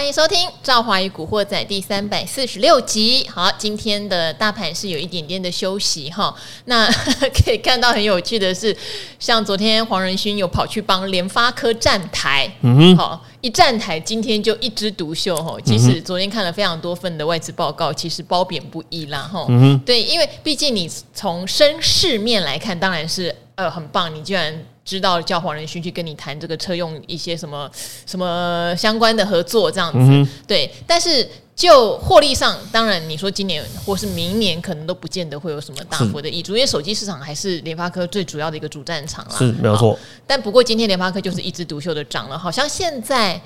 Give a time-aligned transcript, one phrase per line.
[0.00, 3.28] 欢迎收听《赵华与古惑仔》第三百四十六集。
[3.28, 6.34] 好，今天的大盘是有一点点的休息哈。
[6.64, 6.90] 那
[7.44, 8.74] 可以看到很有趣的是，
[9.18, 15.54] 像昨天黄仁勋有跑去帮联发科站台，嗯哼，好，一站台今天就一枝独秀哈。
[15.62, 19.44] 其实昨天看了非常多份的外资报告，其实褒贬不一啦哈。
[19.50, 24.64] 嗯哼，对，因为毕竟你从生世面来看，当然是呃很棒，你居然。
[24.90, 27.70] 知道叫黄仁勋去跟你谈这个车用一些什么
[28.04, 30.68] 什么相关的合作这样子，嗯、对。
[30.84, 39.96] 但是就获利上，当然你说今年或是明年可能都不见得会有什么大幅的益处，因为手机市场还是联发科最主要的一个主战场啦，是没有错。
[40.26, 43.40] 但不过今天联发科就是一枝独秀的涨了，好像现在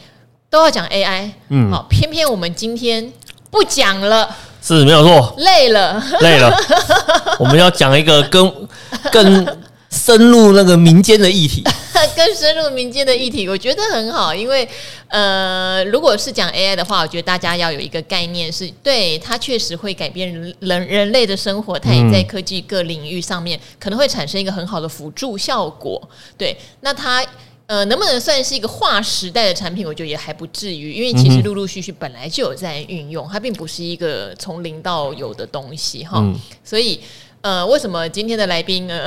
[0.48, 3.12] 都要讲 AI，嗯，好，偏偏我们今天
[3.50, 6.56] 不讲了，是没有错，累了，累了，
[7.38, 8.68] 我们要讲一个跟
[9.12, 9.58] 跟。
[9.94, 11.62] 深入那个民间的议题，
[12.16, 14.68] 更深入民间的议题，我觉得很好，因为
[15.06, 26.02] 呃，如果是讲 AI 的话，我觉得大家要有一个概念是，对它确实会改变人人人类的生活，它也在科技各领域上面可能会产生一个很好的辅助效果。
[26.36, 27.24] 对，那它
[27.66, 29.86] 呃能不能算是一个划时代的产品？
[29.86, 36.20] 我觉得也还不至于，因为其实陆陆续续本来就有在运用，它并不是一个从零到有的东西哈，
[36.64, 37.00] 所以。
[37.44, 39.06] 呃，为什么今天的来宾呢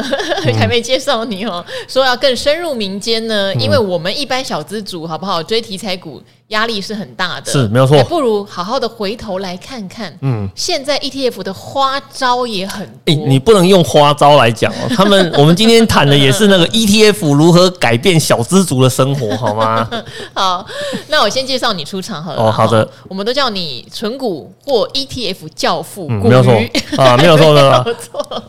[0.59, 1.65] 还没介绍你哦？
[1.87, 3.51] 说要更深入民间呢？
[3.55, 6.21] 因为我们一般小资主好不好追题材股？
[6.49, 8.01] 压力是很大的，是没有错。
[8.05, 13.13] 不如好好的回头来看看，嗯，现在 ETF 的花招也很多。
[13.13, 14.87] 欸，你不能用花招来讲哦。
[14.95, 19.89] 他们，我们今天谈的也是那个 ETF 如何改变小资族的生活，好吗？
[20.33, 20.65] 好，
[21.09, 22.41] 那我先介绍你出场好了。
[22.41, 22.87] 哦，好的。
[23.09, 26.53] 我们都叫你存股或 ETF 教父，嗯，没有错
[26.97, 28.43] 啊，没有错的，没有错。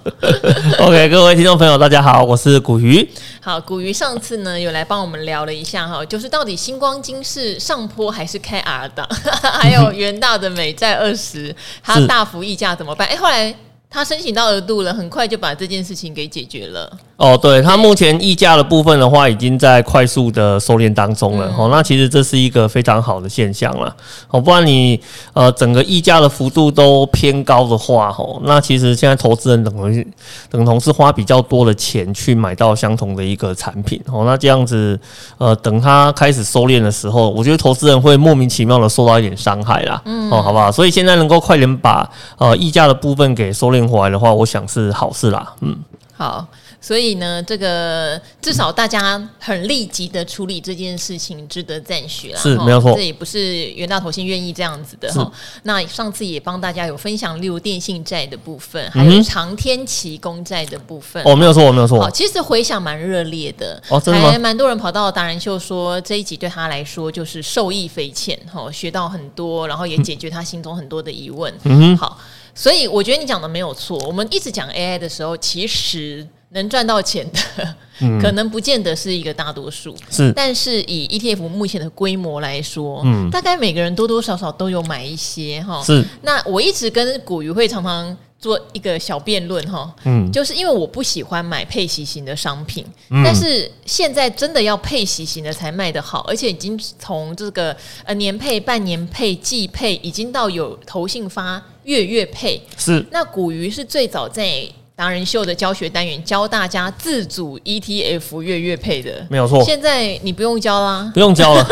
[0.86, 3.08] OK，各位听众朋友，大家好，我是古鱼。
[3.48, 9.08] 好，古鱼上次呢有来帮我们聊了一下哈，就是到底星光金是上坡还是开 R 档，
[9.40, 13.08] 还有元大的美债二十，它大幅溢价怎么办？
[13.08, 13.54] 哎，后来。
[13.90, 16.92] 他申请到额度了，很快就把这件事情给解决了。
[17.16, 21.46] 哦，对，他目前溢价的部分的话，已经在快速的收敛当中了。
[21.56, 23.96] 哦、嗯，那其实这是一个非常好的现象了。
[24.30, 25.00] 哦，不然你
[25.32, 30.06] 呃整个溢价的幅度都偏高的话，哦，那其实现在投资人等于
[30.48, 34.00] 等同是花比较多的钱去买到相同的一个产品。
[34.06, 34.96] 哦，那这样子
[35.38, 40.00] 呃，等他开始收敛的时候，我觉得投资人会莫名其妙的受到一点伤害啦。
[40.04, 40.70] 嗯，哦，好不好？
[40.70, 43.77] 所以现在能够快点把呃溢价的部分给收敛。
[43.86, 45.54] 回来的话，我想是好事啦。
[45.60, 45.76] 嗯，
[46.16, 46.46] 好，
[46.80, 52.40] 所以呢，这个至少大家很立即的处理这件事情，值得赞许啦。
[52.40, 55.30] 是没有错，这也不是袁大头先愿意这样子的哈。
[55.62, 61.22] 那上次也帮大家有分享，例如电信债的部分，还有长天期公债的部分。
[61.24, 62.10] 哦，没有错，我没有错。
[62.10, 64.30] 其实回响蛮热烈的，哦，真的？
[64.30, 71.52] 还蛮多人跑到达人秀说这一集对他来说就是受益匪浅，哈，学到很多，然后也解决他心中很多的疑问。
[71.62, 72.18] 嗯哼，好。
[72.58, 73.96] 所以我觉得你讲的没有错。
[74.04, 79.94] 我们一直讲 AI 的时候，其实能赚到钱的，嗯、可能不见得是一个大多数。
[80.10, 85.80] 是，但是以 ETF 目前的规模来说，嗯，大概每个人多多少少都有买一些哈。
[85.84, 86.04] 是。
[86.22, 101.62] 那我一直跟古鱼会常常做一个小辩论哈，嗯，就是因为我不喜欢买配息型的商品，嗯、但是现在真的要配息型的才卖得好，而且已经从这个呃年配、半年配、季配，已经到有投信发。
[101.88, 102.60] 月月配。
[102.76, 104.62] 是，那古鱼是最早在
[104.94, 109.64] 达人秀的教学单元教大家自主 ETF 月月配的，没有错。
[109.64, 111.66] 现在你不用教啦，不用教了，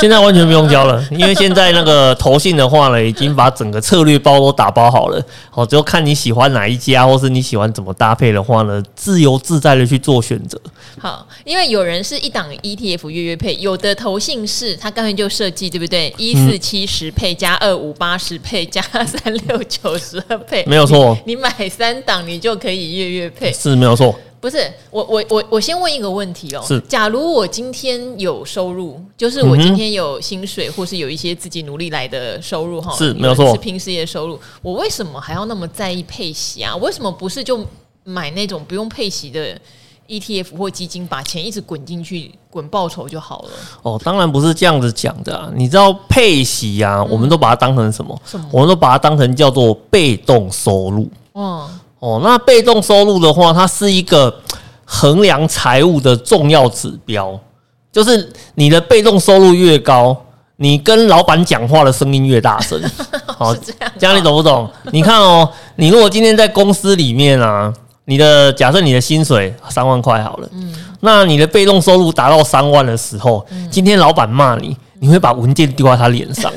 [0.00, 10.60] 现在完全不用教了，因为现在那个投信的话呢，已经把整个策略包都打包好了，好，只有看你喜欢哪一家，或是你喜欢怎么搭配的话呢，自由自在的去做选择。
[10.98, 16.12] 好，因为有人是一档 ETF 月月配，有的投信是他刚才就设计，对不对？
[16.16, 21.16] 一四七十配加二五八十配加三六九十二配，没有错。
[21.24, 24.14] 你买三档，你就可以月月配，是没有错。
[24.40, 36.74] 不是，我我我我先问一个问题哦，是，假如我今天有收入，就是我今天有薪水，或是有一些自己努力来的收入哈，是没有错，是拼事业收入，我为什么还要那么在意配息啊？
[36.76, 37.64] 为什么不是就
[38.04, 39.60] 买那种不用配息的
[40.08, 43.50] ？ETF 或基金把钱一直滚进去，滚报酬就好了。
[43.82, 45.48] 哦，当然不是这样子讲的啊。
[45.54, 48.20] 你知道配息啊，嗯、我们都把它当成什么？
[48.24, 48.48] 什么？
[48.50, 51.08] 我们都把它当成叫做被动收入。
[51.32, 51.70] 哦
[52.00, 54.40] 哦，那被动收入的话，它是一个
[54.84, 57.38] 衡量财务的重要指标。
[57.92, 60.16] 就是你的被动收入越高，
[60.56, 62.80] 你跟老板讲话的声音越大声。
[63.26, 64.68] 好，这样，这样你懂不懂？
[64.90, 67.72] 你看哦，你如果今天在公司里面啊。
[68.06, 76.50] 你的假设你的薪水三万块好了，嗯，那你的被动收入达到三万的时候，嗯、今天老板骂你，你会把文件丢在他脸上，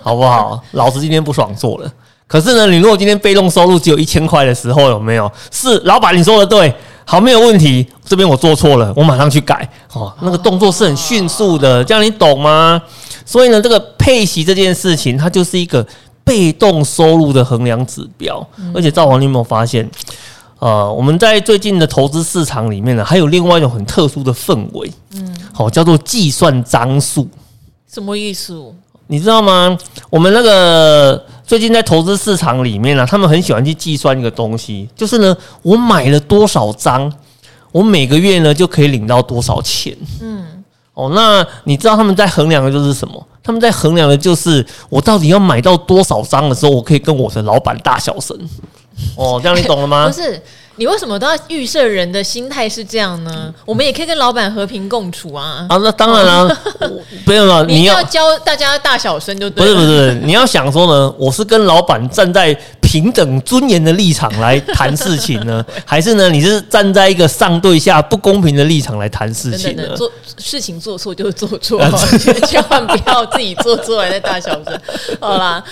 [0.00, 0.58] 好不好？
[0.72, 1.92] 老子今天不爽做了。
[2.26, 5.30] 可是呢，你如果今天被动收入只有一千块的时候，有没有？
[5.50, 6.74] 是老板你说的对，
[7.04, 7.86] 好，没有问题。
[8.04, 9.68] 这边我做错了，我马上去改。
[9.92, 12.82] 哦，那个动作是很迅速的，这样你懂吗？
[13.24, 15.86] 所以呢，这个配息这件事情，它就是一个
[16.24, 18.44] 被动收入的衡量指标。
[18.74, 19.88] 而且赵王，你有没有发现？
[20.58, 24.90] 呃，我们在最近的投资市场里面呢，还有另外一种很特殊的氛围。
[25.14, 27.28] 嗯，好，叫做计算张数。
[27.92, 28.72] 什么意思？
[29.08, 29.76] 你知道吗？
[30.10, 37.10] 我们那个最近在投资市场里面呢、啊，他们很喜欢去计算一个东西，就是呢，我买了多少张，
[37.70, 39.96] 我每个月呢就可以领到多少钱。
[40.20, 40.44] 嗯，
[40.94, 43.24] 哦，那你知道他们在衡量的就是什么？
[43.44, 48.36] 他们在衡量的就是我到底要买到多少张的时候，我可以跟我的老板大小声。
[49.14, 50.08] 哦，这样你懂了吗？
[50.10, 50.42] 不是。
[50.76, 53.52] 你为什么都要预设人的心态是这样呢？
[53.64, 55.66] 我们也可以跟老板和平共处啊！
[55.68, 56.58] 啊，那当然了，
[57.24, 59.64] 不用了，你要教大家大小声就对。
[59.64, 69.82] 不是不是，你要想说呢，我是跟老板站在平等尊严的立场来谈事情呢， 还是呢，你是站在一个上对下不公平的立场来谈事情呢？
[69.96, 71.80] 做事情做错就是做错，
[72.46, 74.80] 千万不要自己做错还在大小声。
[75.18, 75.64] 好啦。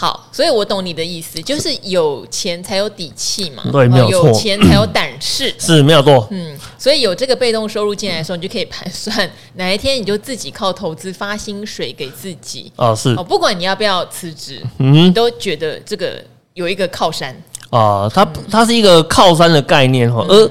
[0.00, 3.62] 好，所以我懂你的意思，就是有钱才有底气嘛。
[3.70, 4.28] 对，没有错。
[4.28, 6.26] 有钱才有胆识， 是没有错。
[6.30, 12.72] 嗯，所以有这个被动收入进来的时候，你就可以盘算哪一天你就自己靠投资发薪水给自己。
[12.76, 13.14] 啊，是。
[13.28, 16.24] 不管你要不要辞职，嗯，你都觉得这个
[16.54, 17.36] 有一个靠山
[17.68, 18.08] 啊。
[18.08, 20.50] 它它是一个靠山的概念哈，而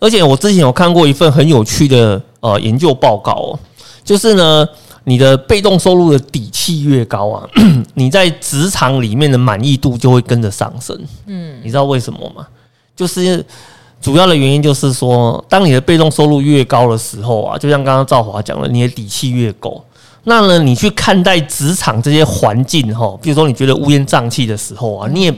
[0.00, 3.58] 而且我之前有看过一份很有趣的呃研究报告哦，
[4.04, 4.68] 就是呢。
[5.10, 7.48] 你的被动收入的底气越高啊，
[7.94, 10.96] 你在职场里面的满意度就会跟着上升。
[11.26, 12.46] 嗯，你知道为什么吗？
[12.94, 13.44] 就是
[14.00, 19.84] 主要的原因就是说，当你的被动收入越高的时候啊，就像刚刚赵华讲了，你的底气越够，
[20.22, 25.34] 那呢，你去看待职场这些环境哈，比如说你觉得乌烟瘴气的时候啊，你也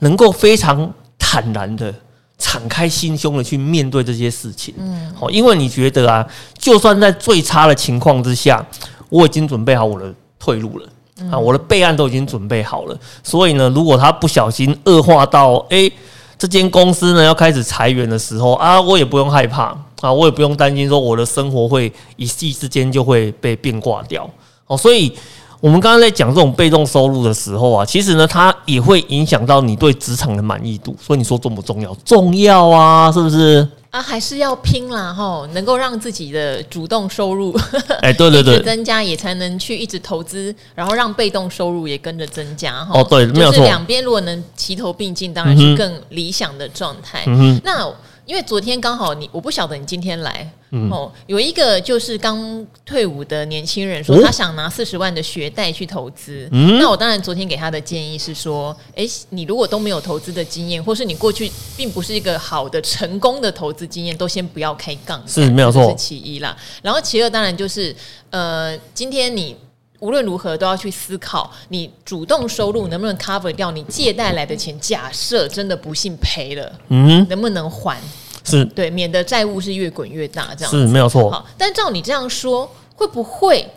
[0.00, 1.94] 能够非常坦然的。
[2.40, 6.26] 敞开心胸的去面对这些事情，嗯，好，因为你觉得啊，
[6.58, 8.66] 就算在最差的情况之下，
[9.08, 10.88] 我已经准备好我的退路了，
[11.30, 15.92] 啊，我的备案都已经准备好了，所以呢，如果他不小心恶化到，诶，
[16.38, 19.76] 这间公司呢要开始裁员的时候啊，我也不用害怕。
[20.00, 24.28] 啊，我也不用担心说我的生活会一夕之间就会被变卦掉，
[24.66, 25.14] 哦，所以。
[25.60, 30.96] 我们刚刚在讲这种被动收入的时候啊，其实呢，它也会影响到你对职场的满意度。
[31.00, 31.94] 所以你说重不重要？
[32.04, 33.68] 重要啊，是不是？
[33.90, 37.54] 啊，还是要拼啦，吼，能够让自己的主动收入，
[38.00, 42.98] 哎，对对对，增加也才能去一直投资，然后让被动收入也跟着增加，哈。
[43.00, 43.56] 哦，对，没有错。
[43.56, 47.24] 就是两边如果能齐头并进，当然是更理想的状态。
[47.26, 47.60] 嗯哼。
[47.64, 47.86] 那。
[48.30, 51.10] 因为昨天刚好你，我不晓得你今天来、嗯、哦。
[51.26, 56.48] 有一个就是刚退伍的年轻人说，他想拿四十万的学贷去投资。
[56.52, 65.20] 嗯，那我当然昨天给他的建议是说，诶，你如果都没有投资的经验，或是你过去并不是一个好的成功的投资经验，都先不要开杠。
[65.26, 66.56] 是没有错，是其一啦。
[66.82, 67.92] 然后其二当然就是，
[68.30, 69.56] 呃，今天你
[70.00, 74.78] 无论如何都要去思考，你主动收入能不能 cover 掉你借贷来的钱。
[74.80, 77.96] 假设真的不幸赔了，嗯，能不能还？
[78.42, 81.30] 是对，免得债务是越滚越大，这样是没有错。
[81.30, 83.68] 好，但照你这样说，会不会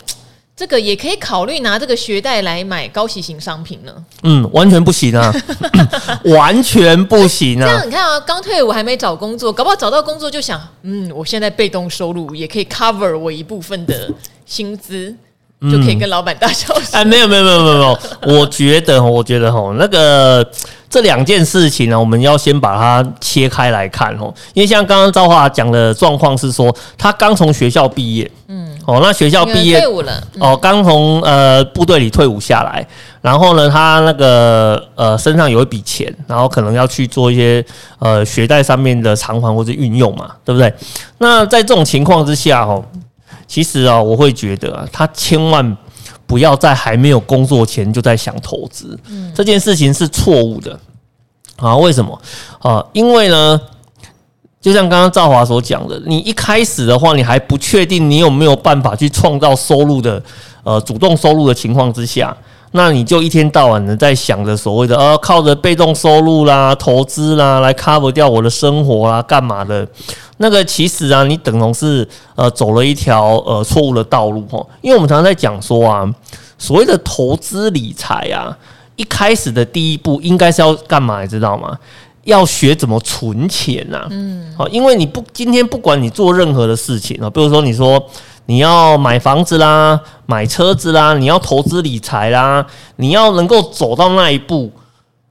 [0.56, 3.94] 这个也可以考虑拿这个学贷来买高息型商品呢？
[4.24, 5.34] 嗯，完全不行啊，
[6.24, 7.68] 完全不行啊！
[7.68, 14.10] 这样你看啊，刚退伍还没找工作，搞不好找到工作就想，嗯，我现在被动收入也可以 cover 我一部分的
[14.46, 15.18] 薪资，嗯、
[15.72, 16.84] 就可以跟老板大小声。
[16.94, 18.00] 哎，没有没有没有没有
[18.40, 20.48] 我觉得我觉得哈那个。
[20.90, 24.32] 这两件事情呢，我们要先把它切开来看哦。
[24.54, 32.88] 因为像刚刚赵华讲的状况是说，他刚从学校毕业，嗯，哦，那学校毕业退伍了，哦，刚从呃部队里退伍下来，
[33.24, 37.66] 然后呢，他那个呃身上有一笔钱，然后可能要去做一些
[37.98, 40.72] 呃学贷上面的偿还或者运用嘛，对不对？
[41.18, 42.86] 那在这种情况之下哦，
[43.48, 45.78] 其实啊，我会觉得啊，他千万。
[46.26, 48.98] 不要在还没有工作前就在想投资，
[49.36, 50.80] 这件事情是错误的
[51.58, 51.76] 啊！
[51.76, 52.20] 为什么
[52.60, 52.84] 啊？
[52.94, 53.60] 因为呢，
[54.60, 60.24] 就像刚刚赵华所讲的，你一开始的话，你还不确定你有没有办法去创造收入的，
[60.64, 62.36] 呃，主动收入的情况之下。
[62.72, 69.88] 那你就一天到晚的在想着所谓的呃，靠着被动收入啦、投资啦来 cover 掉我的生活啦，干嘛的？
[70.44, 74.62] 那个其实啊，你等同是呃走了一条呃错误的道路哈。
[74.82, 76.06] 因为我们常常在讲说啊，
[76.58, 78.56] 所谓的投资理财啊，
[78.98, 81.22] 一开始的第一步应该是要干嘛？
[81.22, 81.80] 你知道吗？
[82.26, 84.06] 要学怎么存钱呐。
[84.12, 88.06] 嗯，好，因为你不今天不管你做任何的事情啊，比如说你说
[88.48, 92.66] 你要买房子啦、买车子啦，你要投资理财啦，
[92.98, 94.70] 你要能够走到那一步，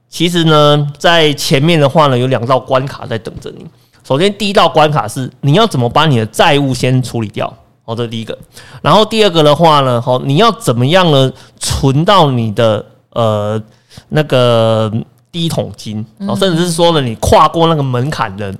[0.09, 3.63] 其实呢，在前面的话呢，有两道关卡在等着你。
[4.03, 7.51] 首先，第一道关卡是你要怎么把你的债务先处理掉，
[7.85, 8.37] 好，这是第一个。
[8.81, 11.31] 然后第二个的话呢，好，你要怎么样呢？
[11.57, 13.61] 存到你的呃
[14.09, 14.91] 那个
[15.31, 18.53] 第一桶金，哦，甚至是说呢，你跨过那个门槛的。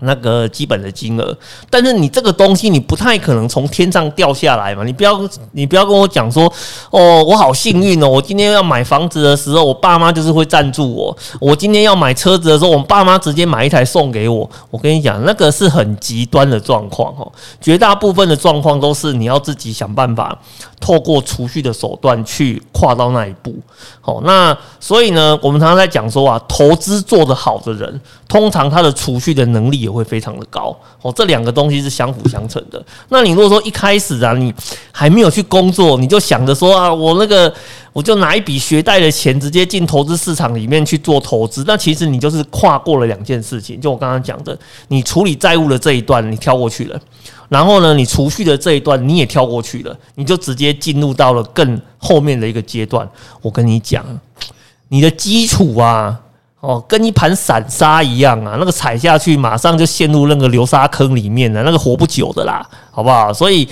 [0.00, 1.36] 那个基本的金额，
[1.70, 4.84] 但是你这个东西你不太可能从天上掉下来嘛？
[4.84, 5.18] 你不要
[5.52, 6.52] 你不要跟我讲说
[6.90, 14.48] 哦，我好幸运哦，我今天要买房子的时候，我爸妈就是会赞助我；我今天要买车子的时候，我爸妈直接买一台送给我。
[14.70, 20.38] 我跟你讲，那个是很极端的状况哦，绝大部分的状况都是你要自己想办法
[20.78, 23.54] 透过储蓄的手段去跨到那一步。
[24.02, 30.76] 好，那所以呢，我们常常在讲说啊，投资做得好的人，通常他的储蓄的能力也会非常的高。
[31.00, 32.84] 哦，这两个东西是相辅相成的。
[33.08, 34.52] 那你如果说一开始啊，你
[34.92, 37.52] 还没有去工作，你就想着说啊，我那个
[37.92, 43.80] 我就拿一笔学贷的钱直接进投资市场里面去做投资，那其实你就是跨过了两件事情。
[43.80, 47.00] 就我刚刚讲的，你处理债务的这一段你跳过去了。
[47.48, 53.08] 然后呢，你储蓄的这一段你也跳过去了，你就直接进入到了更后面的一个阶段。
[53.40, 54.04] 我跟你讲，
[54.88, 56.20] 你的基础啊，
[56.66, 63.32] 哦，跟一盘散沙一样啊，那个踩下去马上就陷入那个流沙坑里面了，那个活不久的啦，好不好？
[63.32, 63.68] 所以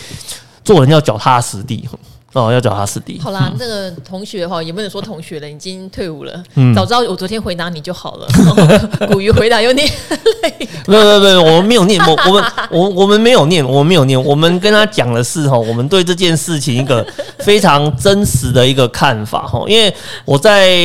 [0.62, 1.88] 做人要脚踏实地。
[2.34, 3.16] 哦，要脚踏实地。
[3.22, 6.42] 好啦，这个同学哈，也不能说同学了，已经退伍了。
[6.56, 8.26] 嗯，早知道我昨天回答你就好了。
[9.06, 9.88] 古鱼回答有点
[10.42, 10.68] 累。
[10.88, 17.06] 没有没有，我们没有念，我我们我我们没有念，我们没有念，我们跟他讲的是哈，我们对这件事情一个
[17.38, 19.62] 非常真实的一个看法哈。
[19.68, 20.76] 因为我在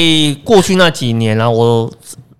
[0.43, 1.91] 过去那几年啊，我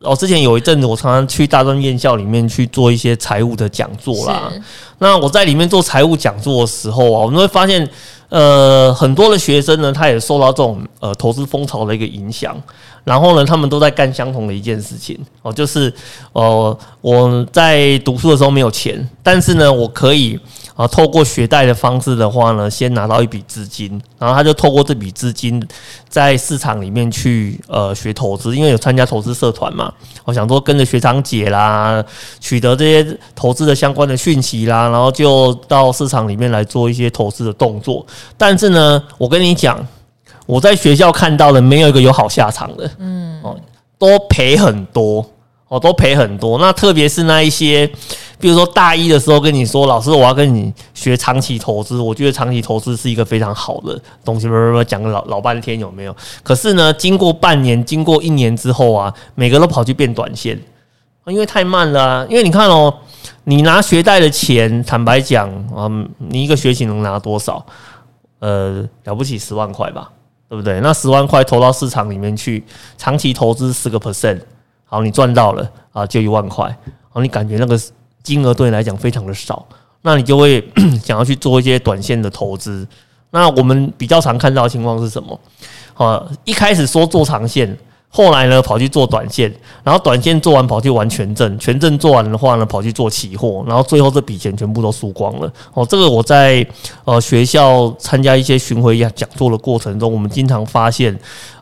[0.01, 4.51] 我之前有一阵子，我常常去大专院校里面去做一些财务的讲座啦。
[4.98, 7.88] 那我在里面做财务讲座的时候啊，我们会发现。
[8.29, 12.56] 呃，很多的学生呢，他也受到这种呃投资风潮的一个影响，
[13.03, 15.91] 然后呢，他们都在干相同的一件事情哦，就是
[16.34, 20.39] 呃我在读书的时候没有钱，但是呢，我可以。
[20.79, 25.62] 啊，透过学贷的方式的话呢，先拿到一笔资金，然后他就透过这笔资金
[26.07, 29.91] 在市场里面去呃学投资，因为有参加投资社团嘛，
[30.24, 32.01] 我想说跟着学长姐啦，
[32.39, 38.05] 取得这些投资的相关的讯息啦，然后就到市场里面来做一些投资的动作。
[38.38, 39.86] 但是呢，我跟你讲，
[40.45, 43.59] 我在学校看到的没有一个有好下场的，嗯，哦，
[43.98, 45.29] 都赔很多，
[45.67, 46.57] 哦，都赔很多。
[46.57, 47.91] 那特别是那一些。
[48.39, 56.15] 比如说大一的时候跟你说，老师，我要跟你学长期投资，我觉得长期投资是一个非常好的东西，不不不，讲了老老半天有没有？
[56.41, 60.58] 可是呢，经过半年，经过一年之后啊，每个都跑去变短线，
[61.27, 62.25] 因为太慢了。
[62.29, 62.93] 因为你看哦，
[63.43, 67.65] 你拿学贷的钱，坦白讲啊，你一个学期能拿多少？
[68.39, 70.10] 呃，了不起十万块吧，
[70.48, 70.79] 对不对？
[70.79, 72.63] 那十万块投到市场里面去，
[72.98, 74.39] 长期投资十个 percent，
[74.86, 76.74] 好，你赚到了啊，就一万块，
[77.10, 77.77] 好，你感觉那个。
[78.23, 79.65] 金额对你来讲非常的少，
[80.01, 80.63] 那你就会
[81.03, 82.88] 想要去做一些短线的投资。
[83.31, 85.39] 那我们比较常看到的情况是什么？
[85.93, 95.53] 啊，一开始说做长线，后来呢跑去做短线，然后短线做完跑去玩权证，权证做完的话呢跑去做期货，然后最后这笔钱全部都输光了。
[95.73, 96.65] 哦，这个我在
[97.05, 101.15] 呃学校参加一些巡回讲座的过程中，我们经常发现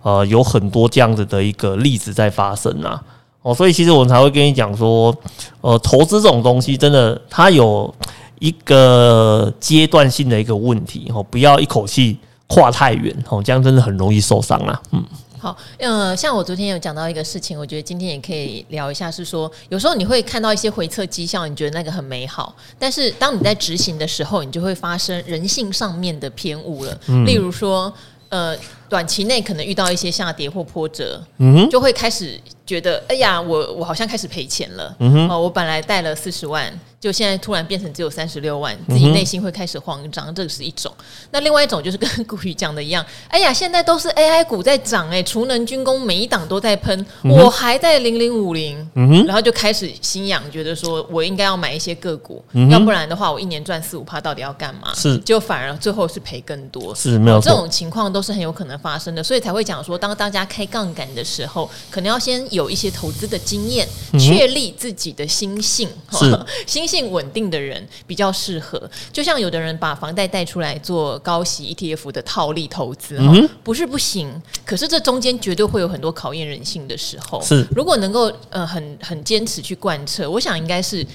[0.03, 3.03] 呃有很多这样子的一个例子在发生啊。
[3.41, 5.15] 哦，所以其实我们才会跟你讲说，
[5.61, 7.93] 呃，投资这种东西真的它有
[8.39, 12.17] 一个阶段性的一个问题哦，不要一口气
[12.47, 14.81] 跨太远哦，这样真的很容易受伤啦。
[14.91, 15.03] 嗯，
[15.39, 26.97] 好，呃，像我昨天有讲到一个事情，我觉得今天也可以聊一下，是说有时候你会看到一些回测绩效，你觉得那个很美好，但是当你在执行的时候，你就会发生人性上面的偏误了。
[27.07, 27.91] 嗯，例如说，
[28.29, 28.55] 呃，
[28.89, 32.37] 短期内可能遇到一些下跌或波折，嗯，就会开始。
[32.67, 34.95] 觉得哎呀，我我好像开始赔钱了。
[34.99, 40.93] 嗯哼，哦，我本来贷了四十万，就现在突然变成只有三十六万，自己内心会开始慌张，这个是一种。
[41.31, 48.87] 那另外一种就是跟古雨讲的一样，哎呀，现在都是 AI 股在涨，哎，储能军工每一档都在喷，我还在零零五零，
[49.25, 54.93] 然后就开始心痒，觉得说我应该要买一些个股，要不然的话，我一年赚四五趴，到底要干嘛？
[54.93, 56.93] 是，就反而最后是赔更多。
[56.93, 63.87] 是没有这种情况都是很有可能能发生的，所以才会讲说，当大家开杠杆的时候，可能要先有一些投资的经验，
[64.19, 68.89] 确立自己的心性，是 心性稳定的人比较适合。
[69.13, 77.41] 就像有的人把房贷贷出来做高息 ETF 的套利投资，嗯，不是不行，可是这中间绝对会有很多考验人性的时候。
[77.41, 81.05] 是，如果能够呃很很坚持去贯彻，我想应该是。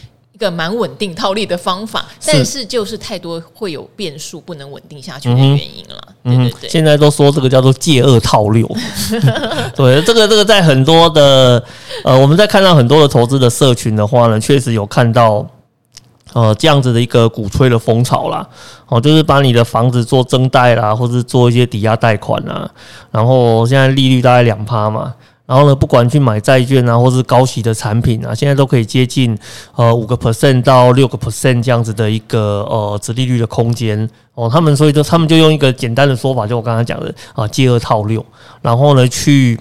[0.42, 6.08] 一个蛮稳定套利的方法，但是就是太多会有变数，不能稳定下去的原因了。
[6.24, 8.68] 嗯、对对对，现在都说这个叫做借二套六。
[9.76, 11.62] 对，这个这个在很多的
[12.02, 15.46] 呃，我们在看到很多的投资的社群的话呢，确实有看到
[16.32, 18.44] 呃这样子的一个鼓吹的风潮啦。
[18.88, 22.68] 哦，就是把你的房子做增贷啦，或是做一些抵押贷款啊，
[23.12, 25.14] 然后现在利率大概两趴嘛。
[25.52, 29.38] 然后呢，不管去买债券啊，或是高息的产品啊，现在都可以接近
[29.76, 34.48] 呃五个 percent 到六个 percent 这样子的一个呃殖利率的空间哦。
[34.50, 38.24] 他们所以就他们就用一个简单的说法，就我刚才讲的啊，借二套六，
[38.62, 39.60] 然后呢去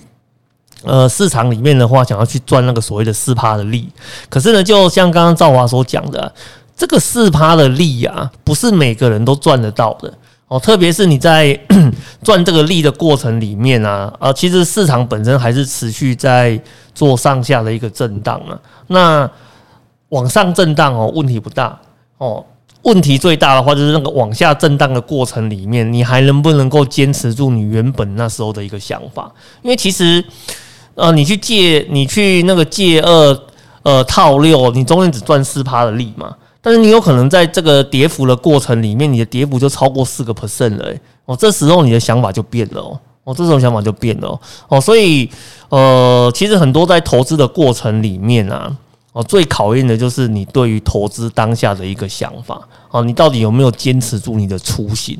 [0.83, 3.89] 呃市场里面的话，想要去赚那个所谓的四趴的利。
[4.29, 6.33] 可是呢，就像刚刚赵华所讲的，
[6.77, 10.13] 这个四趴的利啊，不是每个人都赚得到的。
[10.51, 11.57] 哦，特别是你在
[12.21, 16.61] 赚这个利的过程里面啊，啊，其实市场本身还是持续在
[16.93, 18.59] 做上下的一个震荡啊。
[18.87, 19.31] 那
[20.09, 21.79] 往上震荡哦，问题不大
[22.17, 22.45] 哦。
[22.81, 29.31] 问题最大的话就是那个往下震荡的过程里面，你还能不能够坚持住你原本那时候的一个想法？
[29.61, 30.21] 因为其实
[30.95, 33.39] 呃，你去借，你去那个借二
[33.83, 36.35] 呃套六，你中间只赚四趴的利嘛。
[36.61, 45.27] 但是你有可能在这个跌幅的过程里面，你的跌幅就超过四个 percent 了，欸，哦，这时候你的想法就变了哦，哦，这时候想法就变了哦，所以
[45.69, 48.77] 呃，其实很多在投资的过程里面啊，
[49.13, 55.17] 哦，最考验的就是你对于投资当下的一个想法，哦，你到底有没有坚持住你的初心？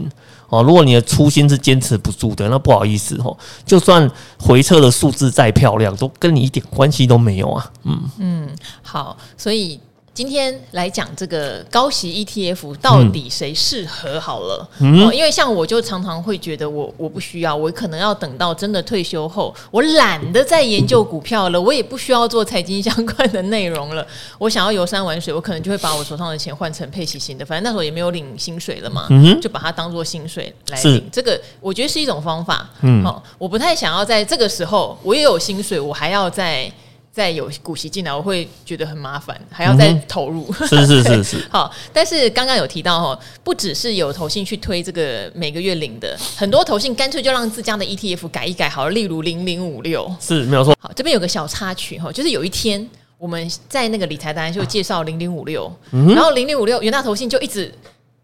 [0.49, 4.07] 哦，如果你的初心是坚持不住的，那不好意思哦，就算
[4.37, 7.99] 回撤的数字再漂亮，都跟你一点关系都没有啊，嗯。
[8.19, 8.49] 嗯，
[8.83, 9.79] 好，所以。
[10.13, 14.69] 今天来讲这个高息 ETF 到底谁适合好了？
[14.79, 24.05] 嗯，因为像我就常常会觉得我我不需要，我可能要等到真的退休后，我懒得再研究股票了，我也不需要做财经相关的内容了。
[24.37, 29.07] 我想要游山玩水，我可能就会把我手上的钱换成配息型的，反正那时候也没有领薪水了嘛，
[29.41, 31.09] 就把它当做薪水来领。
[31.09, 32.69] 这个我觉得是一种方法。
[32.81, 36.69] 嗯，好，我不太想要在这个时候我也有薪水，我还要再。
[37.13, 40.47] 再有股息进来，我会觉得很麻烦，还要再投入。
[40.61, 41.47] 嗯、是是是 是。
[41.49, 50.73] 好，但是刚刚有提到哈，不只是有投信去推这个每个月领的，很多投信干脆就让自家的 ETF 改一改，好，例如零零五六，是没有错。
[50.79, 57.73] 好，这边有个小插曲哈，就是有一天我们在那个理财达人就介绍零零五六，然后零零五六元大投信就一直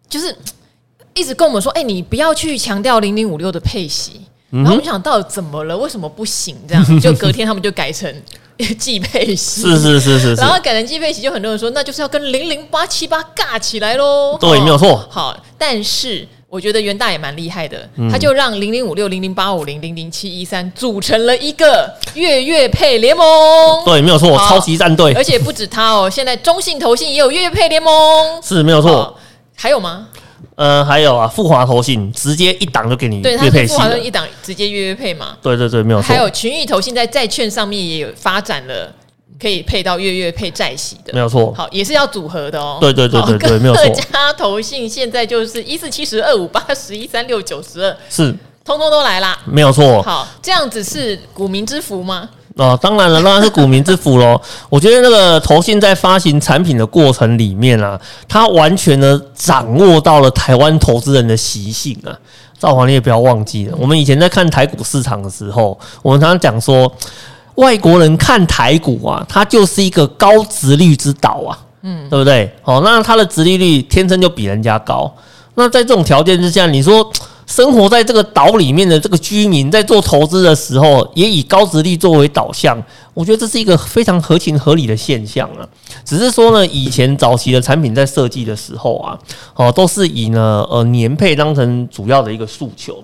[0.07, 0.33] 就是
[1.13, 5.77] 一直跟我们说，哎、欸，你不要去强调零零五六的配息，然后我们想到底怎么了？
[5.77, 6.55] 为什么不行？
[6.65, 8.09] 这样 就隔天他们就改成。
[8.77, 14.37] 季配息是是是是，然后改成季配息，就很多人说，那就是要跟零零八七八尬起来喽。
[14.39, 15.07] 对，没有错。
[15.09, 23.25] 好，但是我觉得元大也蛮厉害的，他就让零零五六、零零八五零、零零七一三组成了一个月月配联盟。
[23.85, 25.13] 对，没有错，超级战队。
[25.13, 27.93] 而且不止他哦，现在中信投信也有月月配联盟，
[28.41, 29.15] 是没有错。
[29.55, 30.07] 还有吗？
[30.55, 35.37] 呃，还有啊，富华投信直接一档就给你月配息，富华一档直接月月配嘛。
[35.41, 36.07] 对对对，没有错。
[36.07, 38.91] 还有群益投信在债券上面也有发展了，
[39.39, 41.53] 可以配到月月配债息的，没有错。
[41.53, 42.77] 好，也是要组合的哦。
[42.81, 43.83] 对对对对对，没有错。
[43.83, 50.01] 各家投信现在就是一四七十二五八十一三六九十二，是通通都来啦，没有错。
[50.01, 52.29] 好，这样子是股民之福吗？
[52.57, 54.39] 哦，当然了，当然是股民之福喽。
[54.69, 62.11] 我觉得那个投信在发行产品的过程里面啊，它完全的掌握到了台湾投资人的习性啊。
[62.59, 66.91] 赵华，你也不要忘记了，我们以前在看台股市场的时候，我们常常讲说，
[67.53, 72.51] 外国人看台股啊，它就是一个高殖利率之岛啊，嗯，对不对？
[72.63, 75.13] 哦，那它的值利率天生就比人家高。
[75.53, 77.07] 那在这种条件之下，你说，
[77.57, 82.79] 生活在这个岛里面的这个居民，在做投资的时候，也以高殖利作为导向，
[83.15, 85.67] 我觉得这是一个非常合情合理的现象啊。
[86.05, 89.17] 只是说呢，以前早期的产品在设计的时候啊，
[89.55, 93.03] 哦，都是以呢呃年配当成主要的一个诉求。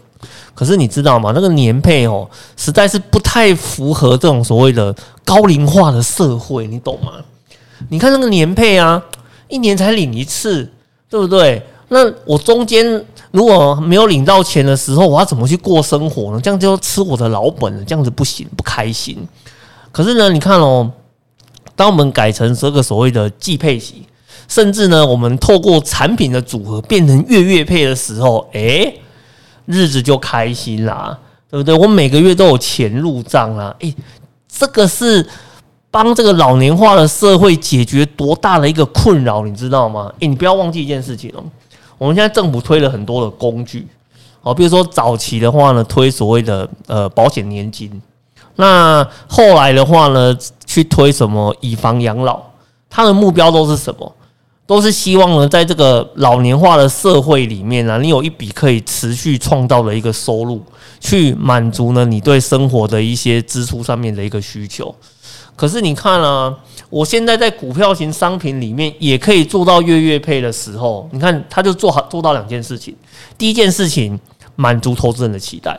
[0.53, 1.31] 可是你知道吗？
[1.33, 7.13] 那个年配哦，实在是不太符合这种所谓的高龄化的社会，你懂吗？
[7.89, 9.01] 你看那个年配啊，
[9.47, 10.69] 一年才领一次，
[11.09, 11.59] 对不对？
[11.89, 16.39] 那我中间如果没有领到钱的时候，我要怎么去过生活呢？
[16.39, 19.17] 这样就吃我的老本了，这样子不行，不开心。
[19.91, 20.91] 可是呢，你看哦，
[21.75, 24.03] 当我们改成这个所谓的季配息，
[24.47, 29.01] 甚至呢，我们透过产品的组合变成月月配的时候，诶，
[29.65, 31.19] 日子就开心啦。
[31.49, 31.75] 对不对？
[31.75, 33.95] 我每个月都有钱入账啊，诶，
[34.47, 35.23] 这个是
[35.91, 40.11] 帮这个老年化的社会解决多大的一个困扰，你知道吗？
[40.17, 41.43] 诶，你不要忘记一件事情哦，
[41.97, 43.87] 我们现在政府推了很多的工具，
[44.41, 48.01] 哦，比如说早期的话呢，推所谓的呃保险年金，
[48.55, 52.41] 那后来的话呢，去推什么以房养老，
[52.89, 54.13] 它的目标都是什么？
[54.65, 60.61] 都是希望呢，在这个老年化的社会里面呢，你有一笔可以持续创造的一个收入，
[61.01, 64.95] 去满足呢你对生活的一些支出上面的一个需求。
[65.55, 66.57] 可是你看啊，
[66.93, 72.95] 我现在在股票型商品里面也可以做到月月配的时候，你看他就做好做到两件事情。
[73.35, 74.19] 第一件事情，
[74.55, 75.75] 满足投资人的期待。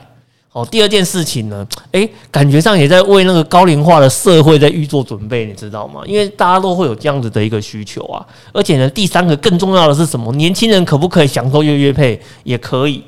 [0.50, 6.00] 哦，第二件事情呢，诶，感觉上也在为那个高龄化的社会在预做准备，你知道吗？
[6.04, 8.26] 因为大家都会有这样子的一个需求啊。
[8.52, 10.32] 而且呢，第三个更重要的是什么？
[10.32, 12.20] 年轻人可不可以享受月月配？
[12.42, 13.00] 也可以，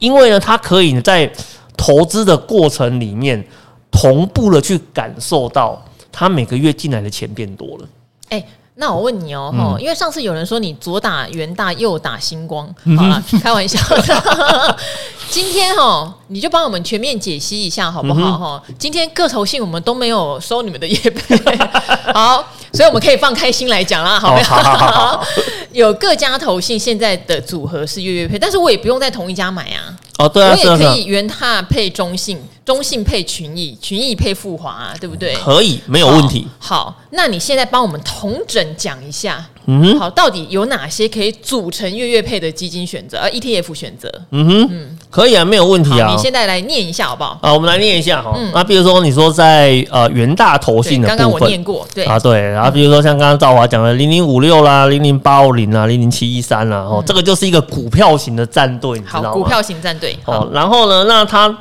[0.00, 1.32] 因为呢，他可以在
[1.76, 3.44] 投资的过程里面
[3.88, 5.80] 同步的去感受到
[6.12, 7.88] 他每个月进来的钱变多了。
[8.28, 8.46] 诶。
[8.74, 14.76] 那我问你哦，嗯、因为上次有人说你左打元大，右打星光，好了，开玩笑的。
[15.28, 18.38] 今天哈，你就帮我们全面解析一下好不好？
[18.38, 21.36] 哈、嗯，今天各投信我们都没有收你们的业配，
[22.14, 24.62] 好，所以我们可以放开心来讲啦，好不好？
[24.62, 25.24] 好好好
[25.72, 29.94] 有各家投信现在的组合是月月配，但是我也不用在同一家买啊。
[30.16, 35.34] 哦，对啊，我也可以元大配中信，中信配群益，群益配富华啊，对不对？
[35.34, 36.46] 可以，没有问题。
[36.60, 44.08] 好，好，那你现在帮我们统整讲一下，嗯，好，到底有哪些可以组成月月配的基金选择，呃，ETF 选择？
[44.30, 46.12] 嗯哼，嗯，可以啊，没有问题啊。
[46.14, 47.36] 你现在来念一下好不好？
[47.42, 48.32] 啊，我们来念一下哈。
[48.54, 52.40] 那比如说你说在呃元大投信的部分，刚刚我念过，对啊，对。
[52.40, 59.30] 然后比如说像刚刚赵华讲的零零五六啦，零零八五零啦，零零七一三啦，哦，这个就是一个股票型的战队，你知道吗？
[59.32, 60.16] 股票型战队。
[60.26, 61.04] 哦，然后呢？
[61.08, 61.52] 那它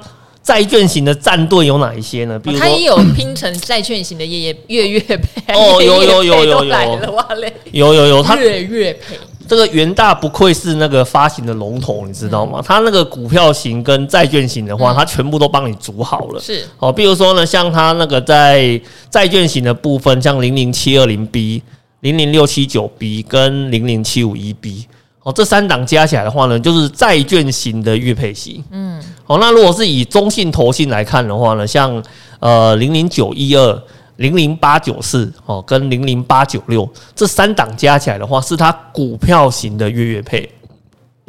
[0.43, 2.39] 债券型的战队有哪一些呢？
[2.39, 9.17] 比如他也有拼成债券型的月月月月配哦，有有有有有，哇嘞，有有有，月月配。
[9.47, 12.62] 这个元大不愧是那个发行的龙头，你知道吗？
[12.65, 16.39] 他那个股票型跟债券型的话，他全部都帮你组好了。
[16.39, 21.62] 是哦，比如说呢，像他那个在债券型的部分，像零零七二零 B、
[21.99, 24.88] 零零六七九 B 跟零零七五一 B。
[25.23, 28.63] 哦，这三档加起来的话呢，就是债券型的月配息。
[28.71, 32.03] 嗯，好，那如果是以中信投信来看的话呢，像
[32.39, 33.84] 呃零零九一二、
[34.15, 40.49] 零零八九四哦，跟零零八九六这三档加起来的话，是它股票型的月月配。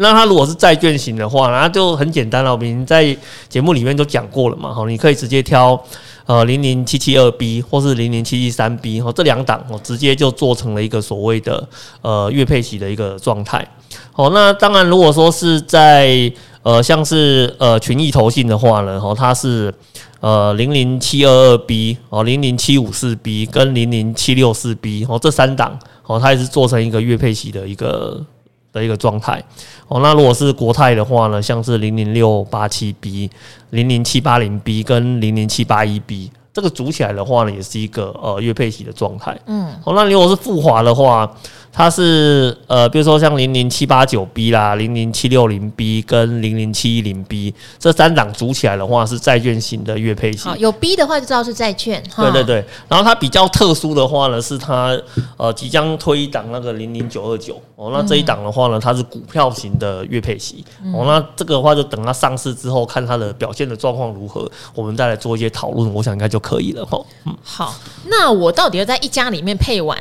[0.03, 3.17] 那它如果是债券型的话，那就很简单了，我们在
[3.49, 4.75] 节目里面都讲过了嘛。
[4.75, 5.83] 好，你可以直接挑
[6.27, 11.67] 呃零零七七二 B 或是零零七七三 B 哦，这两档哦，直接就做成了一个所谓的
[12.03, 13.67] 呃月配息的一个状态。
[14.13, 16.31] 好，那当然，如果说是在
[16.63, 19.73] 呃，像是呃群益投信的话呢，哦，它是
[20.21, 28.25] 呃零零七二二 B 哦，零零七五四 B 跟零零七六四 B 哦，这三档哦，它也是做成一个月配息的一个
[28.73, 29.43] 的一个状态。
[29.89, 33.31] 哦，那如果是国泰的话呢，像是零零六八七 B、
[33.71, 39.39] 零零七八零 B 跟零零七八一 B，这个组起来的话呢，也是一个呃月配息的状态。
[39.47, 41.31] 嗯，好，那如果是富华的话。
[41.75, 50.51] 它是呃，比如说像零零七八九 B 啦，零零七六零 B 跟零零七一零 B 这三档组起来的话，是债券型的月配型。
[50.51, 52.03] 好，有 B 的话就知道是债券。
[52.15, 54.95] 对对对，然后它比较特殊的话呢，是它
[55.39, 60.63] 呃即将推一档那个零零九二九哦，那这一档的话呢，它是股票型的月配息
[60.95, 67.01] 哦，那这个的话就等它上市之后，看它的表现的状况如何，我们再来做一些讨论，我想应该就可以了哈。
[67.25, 67.75] 嗯，好，
[68.07, 69.97] 那我到底要在一家里面配完？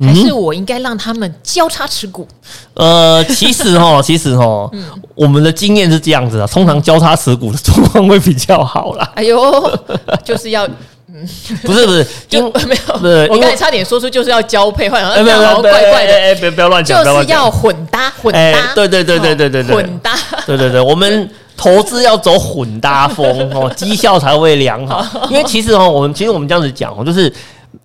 [0.00, 2.26] 还是我应该让他们交叉持股？
[2.74, 9.08] 呃，其实哈， 其实哈，嗯，我们的经验是这样子的，通常交叉持股的状况会比较好啦。
[9.14, 9.80] 哎呦，
[10.24, 10.66] 就是要，
[11.06, 11.24] 嗯，
[11.62, 15.14] 不是不是， 就没有，不是，我刚才差点说出就是要交配，好像
[15.62, 20.12] 怪怪的，哎，不要不要乱讲，就是要混搭混搭，对对对对对对对，混搭，
[20.44, 25.04] 对对对，我们投资要走混搭风哦， 绩效才会良好。
[25.30, 27.32] 因为其实哦，我们其实我们这样子讲哦，就是。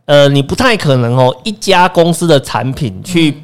[0.05, 3.43] 呃，你不太可能哦，一家公司的产品去，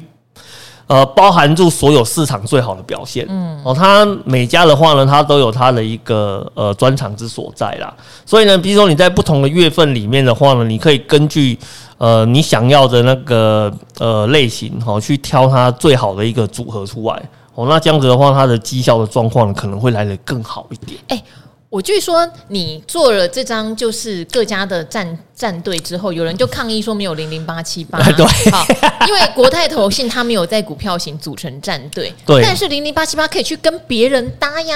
[0.88, 7.92] 呃，包含住所有市场最好的表现，嗯，哦，它每家的话呢，它都有它的一个呃专长之所在啦。
[8.24, 11.56] 所以呢，比如说你在不同的月份里面的话呢，你可以根据
[11.98, 17.22] 呃你想要的那个呃类型哈，去挑它最好的一个组合出来，
[17.56, 21.00] 哦，那这样子的话，它的绩效的状况可能会来得更好一点。
[21.08, 21.24] 欸
[21.68, 27.98] 我据说你做了这张就是各家的战站队之后，有人就抗议说没有零零八七八。
[28.16, 28.64] 对，好，
[29.06, 34.74] 因为国泰投信他没有在股票型组成战队，对，但是零零八七八可以去跟别人搭呀。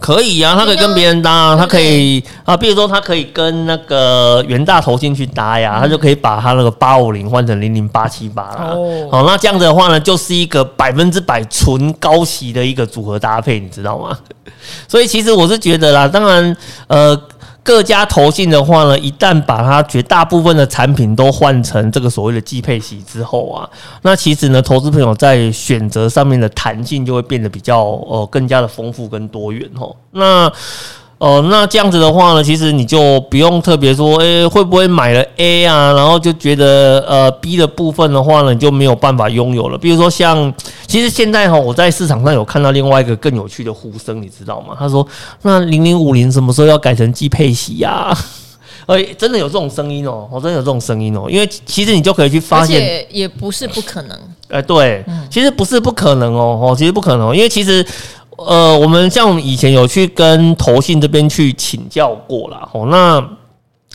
[0.00, 8.72] 可以呀、啊，他可以跟别人搭，他可以啊，比如说他可以跟那个元大投信去搭呀，他就可以把他那个八五零换成零零八七八了。
[8.74, 14.18] 哦，好，那这样子的话呢，就是一个百分之百纯高息的一个组合搭配，你知道吗？
[14.88, 16.56] 所以其实我是觉得啦，当然，
[16.88, 17.16] 呃。
[17.62, 23.68] 各家投信的话呢，一旦把它绝大部分的产品都换成这个所谓的寄配息之后啊，
[24.02, 29.94] 那其实呢，投资朋友在选择上面的弹性就会变得比较呃更加的丰富跟多元哦。
[30.12, 30.50] 那
[31.20, 39.76] 哦、呃，那这样子的话呢，其实你就不用特别说，诶、欸，会不会买了 A 啊，然后就觉得呃 B 的部分的话呢，你就没有办法拥有了。
[39.76, 40.50] 比如说像，
[40.86, 44.74] 其实现在哈，我在市场上有看到另外一个更有趣的呼声，你知道吗？
[44.78, 45.06] 他说，
[45.42, 48.16] 那零零五零什么时候要改成季配息呀？
[48.86, 54.18] 诶， 真的有这种声音哦，我真的有这种声音哦，因为其实你就可以去发现，也也不是不可能。
[54.48, 57.84] 诶，对，其实不是不可能哦，哦，其实不可能，因为其实。
[58.46, 62.66] 呃，我们像我们以前有去跟投信这边去请教过啦。
[62.72, 63.22] 哦，那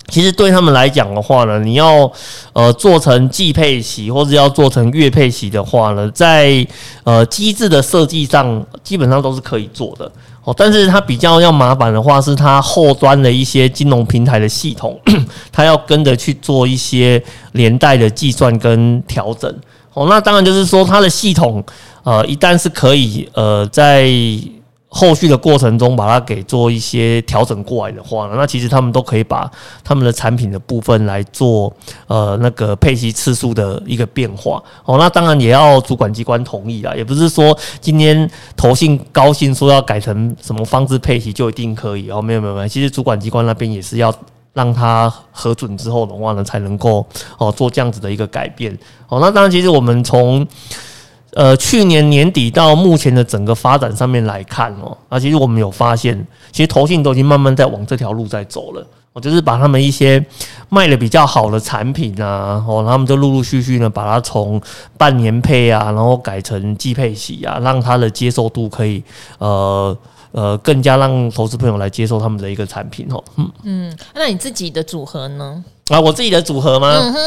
[0.07, 2.11] 其实对他们来讲的话呢，你要
[2.53, 6.65] 呃做成季配息或者要做成月配息的话呢，在
[7.03, 10.11] 呃机制的设计上基本上都是可以做的
[10.43, 14.99] 哦，但是它比较要麻烦的话，是它后端的一些金融平台的系统，
[15.51, 17.19] 它要跟着去做一些
[17.53, 19.51] 连带的计算跟调整
[19.93, 21.63] 哦，那当然就是说它的系统。
[22.05, 24.07] 呃，一旦是可以呃，在
[24.87, 29.51] 后续的过程中把它给做一些调整过来的话呢，那其实他们都可以把
[29.83, 31.73] 他们的产品的部分来做
[32.07, 34.63] 呃那个配息次数的一个变化。
[34.85, 42.21] 哦，那当然也要主管机关同意啦，也不是说今天投信高兴说要改成什么方式配息就一定可以哦。
[42.21, 44.13] 没有没有没有，其实主管机关那边也是要
[44.53, 47.05] 让他核准之后的话呢，才能够
[47.37, 48.71] 哦做这样子的一个改变。
[49.09, 50.47] 哦，那当然，其实我们从
[51.35, 58.87] 呃，去年年底到目前的整个发展上面来看哦，啊，其实我们有发现，其实投信都已经慢慢在往这条路在走了。
[59.11, 60.25] 我就是把他们一些
[60.69, 64.61] 卖的比较好的产品啊，哦，他们就陆陆续续呢，把它从
[64.97, 69.03] 半年配啊，然后改成季配息啊，让它的接受度可以
[69.37, 69.97] 呃
[70.35, 73.23] 呃更加让投资朋友来接受他们的一个产品哦。
[73.37, 75.63] 嗯嗯，那你自己的组合呢？
[75.87, 76.91] 啊，我自己的组合吗？
[76.93, 77.19] 嗯哼，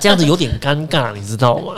[0.00, 1.74] 这样子有点尴尬，你知道吗？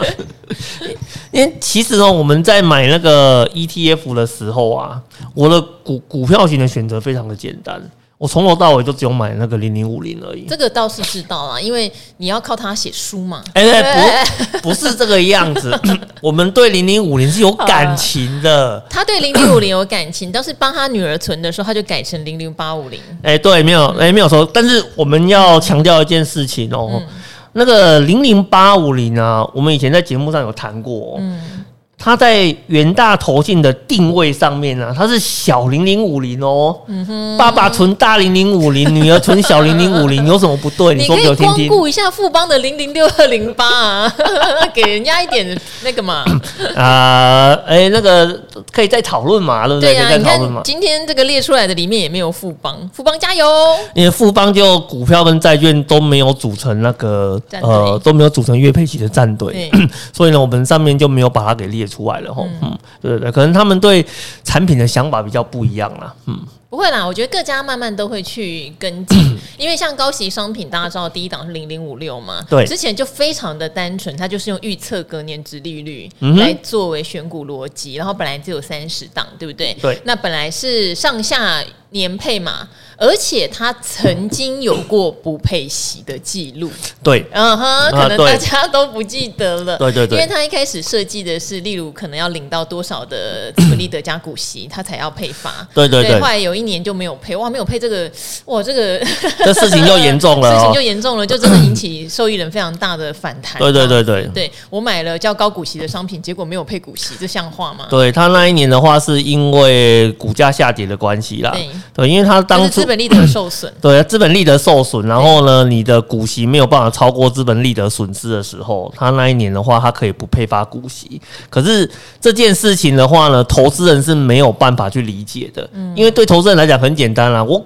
[1.32, 5.02] 因为其实哦，我们在买那个 ETF 的时候啊，
[5.34, 7.80] 我的股股票型的选择非常的简单。
[8.20, 10.44] 我从头到尾都只有买那个零零五零而已。
[10.46, 13.42] 这个倒是知道啊，因为你要靠它写书嘛。
[13.54, 14.24] 哎、欸，
[14.60, 15.74] 不，不是这个样子。
[16.20, 18.78] 我们对零零五零是有感情的。
[18.90, 23.00] 他对零零五零有感情，但是帮他女儿存的时候，他就改成零零八五零。
[23.22, 24.46] 哎，对，没有，哎、欸，没有说。
[24.52, 27.06] 但是我们要强调一件事情哦，嗯、
[27.54, 31.16] 那个零零八五零啊，我们以前在节目上有谈过、哦。
[31.20, 31.59] 嗯。
[32.02, 36.74] 它在远大投信的定位上面呢、啊，它是小零零五零哦。
[36.86, 40.94] 嗯哼，爸爸存大零零五零，女儿存小零零五零，有什么不对？
[40.96, 41.52] 你说给我听听。
[41.52, 44.14] 你可以光顾一下富邦的零零六二零八啊，
[44.72, 46.24] 给人家一点那个嘛。
[46.74, 48.40] 啊，哎，那个
[48.72, 49.92] 可以再讨论嘛，对不对？
[49.92, 53.46] 对呀、啊，你看今天这个列出来的里面也没有富邦，富邦加油！
[53.94, 59.70] 因为富邦就股票跟债券都没有组成那个呃都没有组成月配息的战队，
[60.14, 61.89] 所以呢，我们上面就没有把它给列。
[61.90, 64.06] 出来了吼，嗯，对对对，可能他们对
[64.44, 66.38] 产品的想法比较不一样啦，嗯，
[66.70, 79.76] 不会啦，我觉得各家慢慢都会去跟进， 因为像高息商品，大家知道第一档是零零五六嘛，对，之前就非常的单纯，它就是用预测隔年值利率来作为选股逻辑，然后本来只有三十档，对不对？
[79.82, 82.68] 对，那本来是上下年配嘛。
[83.00, 86.70] 而且他曾经有过不配息的记录，
[87.02, 98.10] 对，嗯哼，可能大家都不记得了，对对对，因为他一开始设计的是，例如可能要领到多少的资本利得加股息，他才要配发，对对对，后来有一年就没有配，哇，没有配这个，
[98.44, 99.00] 哇，这个
[99.42, 107.86] 这事情就严重了， 事情就严重了，就真的引起受益人非常大的反弹，对对对对，对我买了较高股息的商品，结果没有配股息，这像话吗？
[107.88, 112.89] 对他那一年的话，是因为股价下跌的关系啦，对，对，因为他当初。
[112.90, 121.20] 资本利得受损，对，资本利得受损，然后呢，你的股息没有办法超过资本利得损失的时候，他那一年的话，他可以不配发股息。
[121.48, 121.88] 可是
[122.20, 127.64] 这件事情的话呢，投资人是没有办法去理解的，因为对投资人来讲很简单啦，我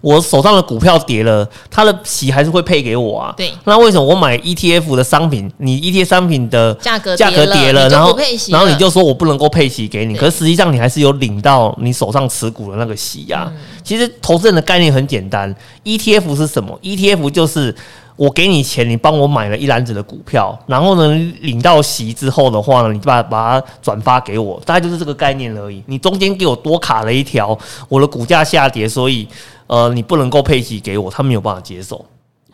[0.00, 3.34] 我手上的股票跌了，它的息还是会配给我啊。
[3.36, 8.16] 对，那为什么我买 ETF 的商品，你 ETF 商品的价格价格跌了，然后
[8.48, 13.50] 然后你就说我不能够配息给你，可是实际上你还是有领到你手上持股的那个息呀。
[13.82, 15.54] 其实投资人的概念很简单
[15.84, 17.74] ，ETF 是什么？ETF 就是。
[18.16, 25.82] 我给你钱，你帮我买了一篮子的股票，然后呢，领到席之后的话呢，你把把它转发给我，大概就是这个概念而已。
[25.86, 27.56] 你中间给我多卡了一条，
[27.88, 29.28] 我的股价下跌，所以
[29.66, 32.04] 呃，你不能够配息给我，他没有办法接受。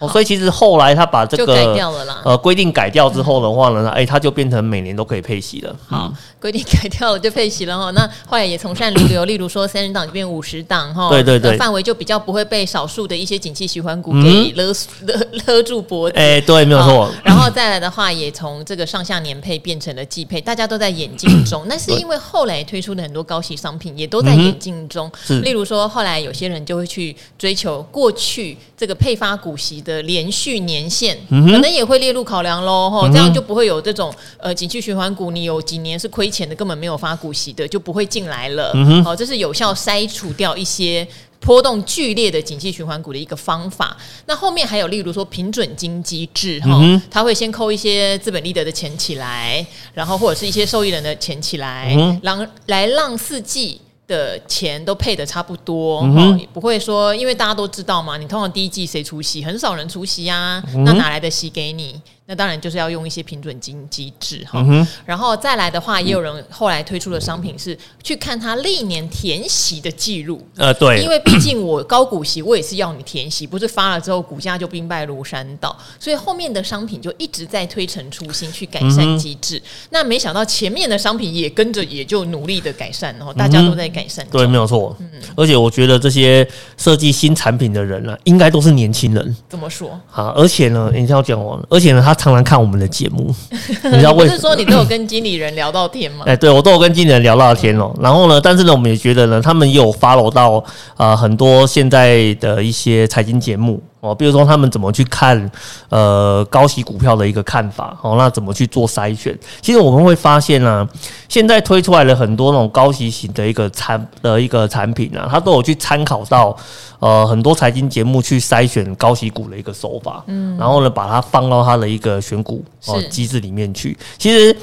[0.03, 5.75] 哦，所以其实后来他把这个改掉了啦呃规定改掉之后的话呢，哎，他就变成每年都可以配息了。
[5.87, 7.91] 好，规定改掉了就配息了哈。
[7.93, 11.09] 那后来也从善如流，例如说三十档就变五十档哈。
[11.09, 16.17] 对对对，范围就比较不会被少数的一些景气循环股给勒勒勒住脖子。
[16.19, 17.09] 哎，对，没有错。
[17.43, 21.65] 然后再来的话，也从这个上下年配变成了季配，大家都在演进中。
[21.67, 25.11] 那是因为后来推出的很多高息商品也都在演进中。
[25.43, 30.01] 例如说，后来有些人就会去追求过去这个配发股息的。
[30.03, 38.73] 连续年限可能也会列入考量喽，吼，这样就不会有这种呃景气循环股，你有几年是亏钱的，根本没有发股息的，就不会进来了。
[39.03, 41.05] 好，这是有效筛除掉一些
[41.43, 43.95] 波动剧烈的景气循环股的一个方法。
[44.25, 53.79] 那后面还有例如说平准金机制，哈，它会先扣一些资本利得的钱起来，然后或者是一些受益人的钱起来，让来让四季。
[54.09, 61.99] 的钱都配的差不多，嗯、也不会说，因为大家都知道嘛，你通常第一季谁出席，很少人出席啊，嗯、那哪来的席给你？
[62.33, 70.43] 那当然就是要用一些平准金机制哈，嗯、然后再来的话，也有人后来推出的商品是去看他历年填息的记录。
[70.57, 75.77] 呃，对，因为毕竟我高股息，我也是要你填息，不是发了之后股价就兵败如山倒。
[76.01, 79.59] 所以后面的商品就一直在推陈出新去改善机制。
[79.59, 84.27] 嗯、那没想到前面的商品也跟着也就努力的改善，然后大家都在改善。
[84.31, 84.97] 对，没有错。
[85.01, 89.37] 嗯，而且我觉得这些设计新产品的人呢、啊，应该都是年轻人。
[89.51, 89.91] 怎么说？
[90.11, 92.22] 啊，而且呢，你要讲完，而且呢，他。
[92.23, 94.29] 常常看我们的节目， 你知道为什么？
[94.29, 96.25] 不是说你都有跟经理人聊到天吗？
[96.25, 97.93] 哎，对，我都有跟经理人聊到天哦。
[98.01, 100.63] 然后呢，但是呢，我们也觉得呢，他们也有 follow 到
[100.97, 103.83] 呃很多现在的一些财经节目。
[104.03, 105.49] 哦，比如说他们怎么去看
[105.89, 109.39] 呃高息股票的一个看法，哦，那怎么去做筛选？
[109.61, 110.89] 其实我们会发现呢、啊，
[111.29, 116.57] 现在推出来了很多那种高息型的一个产的一个产品啊，它都有去参考到
[116.99, 124.57] 呃很多财经节目去筛选高息股的一个手法，嗯，然后呢把它放到它的一个选股哦机制里面去，其实。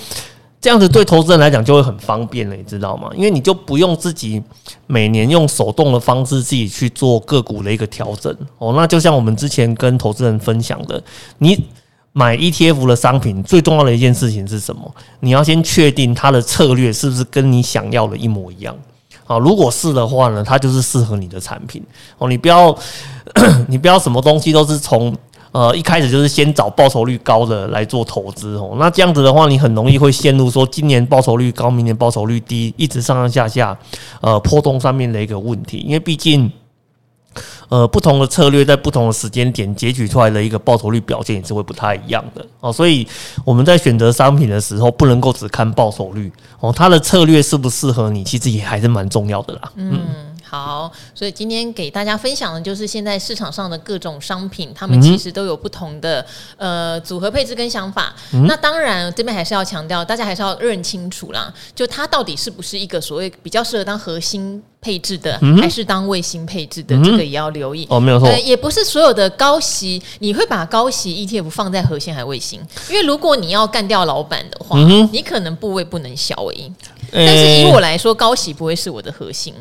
[0.61, 3.09] 这样子对投资人来讲就会很方便了，你知道吗？
[3.15, 4.43] 因为你就不用自己
[4.87, 8.73] 每年用手动的方式自己去做个股的一个调整哦。
[8.75, 11.01] 那就像我们之前跟投资人分享的，
[11.37, 11.65] 你
[12.11, 14.93] 买 ETF 的商品最重要的一件事情是什么？
[15.21, 18.75] 你要先确定它的策略是不是跟你想要的一模一样。
[19.23, 21.81] 好，如果是的话呢，它就是适合你的产品
[22.17, 22.27] 哦。
[22.27, 22.77] 你不要，
[23.69, 25.15] 你不要什么东西都是从。
[25.51, 33.77] 呃，一开始就是先找报酬率高的来做投资哦，那这样子的话，你很容易会陷入说今年报酬率高，明年报酬率低，一直上上下下，
[34.21, 36.51] 呃，波动上面的一个问题，因为毕竟。
[37.69, 43.07] 呃，不同的策略在不同的时间点截取出来的一个报酬率表现也是会不太一样的哦，所以
[43.45, 49.71] 我们在选择商品的时候，不能够只看报酬率哦，它的策略适不适合你，其实也还是蛮重要的啦。
[49.75, 50.01] 嗯，
[50.49, 56.25] 好，所以今天给大家分享的就是现在市场上的各种商品，他们其实都有不同的
[56.57, 58.15] 呃组合配置跟想法。
[58.33, 64.63] 嗯、那当然这边还是要强调，大家还是要认清楚啦，就它到底是不是一个所谓比较适合当核心。
[64.81, 67.99] 配置的还是当卫星配置的，嗯、这个也要留意哦。
[67.99, 72.65] 没有错，也不是所有的高息，你会把高息 ETF 放在核心还是卫星？
[72.88, 76.71] 因为如果你要干掉老板的话，嗯、你可能部位不能小而已。
[77.11, 79.53] 但是以我来说，高息不会是我的核心。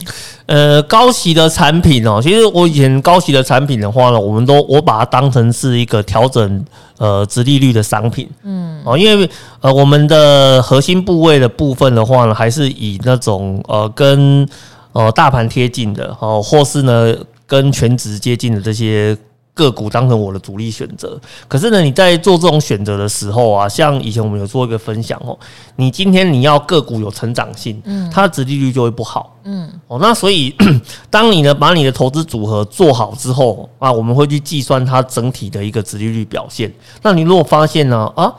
[0.46, 6.64] 呃，高息的产品哦，其实我以前高息的产品的话呢，我们都我把它当成是一个调整
[6.98, 8.28] 呃值利率的商品。
[8.42, 9.28] 嗯，哦，因为
[9.60, 14.48] 呃我们的核心部位的部分的话呢，还是以那种呃跟
[14.92, 17.14] 呃，大盘贴近的哦，或是呢
[17.46, 19.16] 跟全值接近的这些
[19.58, 21.20] 个股当成我的主力选择。
[21.48, 25.36] 可是呢，你在做这种选择的时候啊，像以前我们有做一个分享哦，
[25.74, 30.54] 你今天你要个股有成长性，嗯，它的殖利率就会不好，嗯，哦，那所以
[31.10, 36.72] 当你呢把你的投资组合做好之后啊，我们会去计算它整体的一个殖利率表现。
[37.02, 38.32] 那你如果发现呢啊，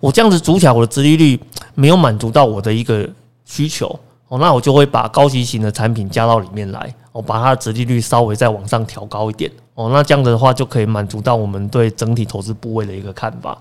[0.00, 1.38] 我这样子组起来，我的殖利率
[1.76, 3.08] 没有满足到我的一个
[3.44, 3.96] 需求。
[4.28, 9.52] 哦，那我就会把高息型的产品加到里面来，我把它的折利率稍微再往上调高一点。
[9.74, 13.60] 哦，那这样子的话就可以满足到我们对整体投资部位的一个看法。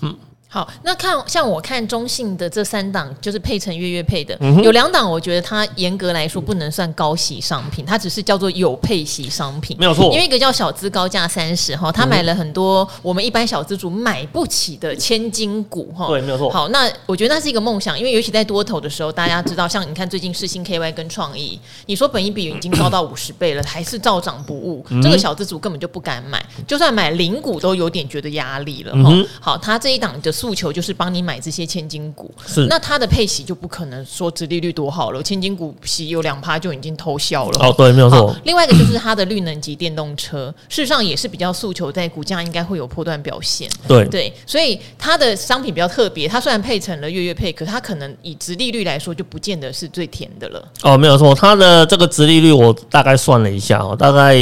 [0.00, 0.14] 嗯。
[0.54, 10.12] 好，那看像我看中信的这三档，就是配成月月配的，嗯、有两档，我觉得它严格来说不能算高息商品，它只是叫做有配息商品，没有错。
[10.12, 16.06] 因为一个叫小资高价三十哈，他买了很多我们一般小资主买不起的千金股哈。
[16.06, 16.48] 对，没有错。
[16.50, 29.26] 好，那我觉得那是一个梦想，因为尤其在多头的时候，大家知道，像你看最近世新 KY 跟创意，你说本一比已经高到五十倍了，还是照涨不误，嗯、这个小资主根本就不敢买，就算买零股都有点觉得压力了哈、嗯。
[29.40, 31.24] 好，他这一档的诉求就是帮你。
[31.24, 37.66] 买这些千金股，是那它的配息就不可能说殖利率多好了，千金股息有两趴就已经偷笑了。
[37.66, 38.36] 哦，对，没有错。
[38.44, 43.66] 另外一个就是它的绿能级电动车，事实上也是比较诉求在股价应该会有破段表现。
[43.88, 50.62] 对对，所以它的商品比较特别，它虽然配成了月月配，可它可能以殖利率来说就不见得是最甜的了。
[50.82, 54.34] 哦，没有错，它的这个殖利率我大概算了一下哦，大概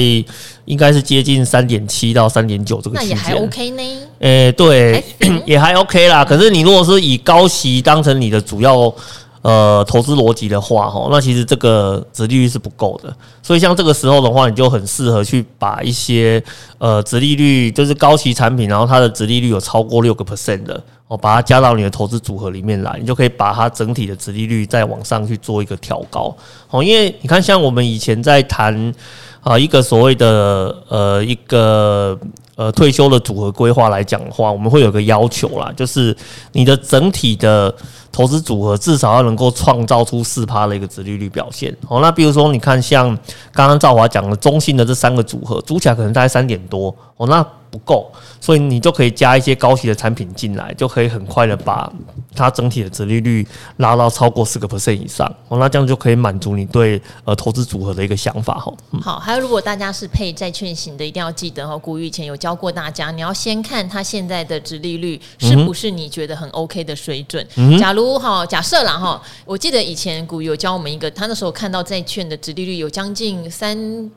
[0.64, 3.82] 应该是接近三点七到三点九这个区间，那也还 OK 呢。
[4.22, 5.04] 诶、欸，对，
[5.44, 6.24] 也还 OK 啦。
[6.24, 8.94] 可是你如果是以高息当成你的主要
[9.42, 13.12] 呃投资逻辑的话，哈，那其实这个值利率是不够的。
[13.42, 16.40] 所以像这个时候的话，你就很适合去把一些
[16.78, 26.32] 呃值利率就是高息产品，然后它的值利率有超过六个 percent 的，哦，把它加到你的投资组合里面来，你就可以把它整体的值利率再往上去做一个调高。
[26.70, 28.94] 哦，因为你看，像我们以前在谈
[29.40, 32.16] 啊一个所谓的呃一个。
[32.62, 36.16] 呃，退休的组合规划来讲的话，我们会有个要求啦，就是
[36.52, 37.74] 你的整体的
[38.12, 41.74] 投资组合至少要能够创造出四趴的一个殖利率表现。
[41.88, 43.08] 哦，那比如说你看，像
[43.52, 47.44] 刚刚赵华讲的中信的这三个组合，组起来可能大概三点多，哦，那。
[47.72, 51.90] 不够，所以你就可以加一些高息的产品进来，就可以很快的把
[52.36, 53.48] 它整体的殖利率
[53.78, 55.26] 拉到超过四个 percent 以上。
[55.48, 58.70] 哦，那这样就可以满足你对呃投资组合的一个想法哈。
[59.00, 67.42] 好，还有如果大家是配债券型的，一定要记得哈，古玉以前有教过大家，你要先看它现在的殖利率是不是你觉得很 OK 的水准。
[67.56, 74.10] 嗯、假如哈，假设啦哈，我记得以前古玉有教我们一个，他那时候看到债券的殖利率有将近三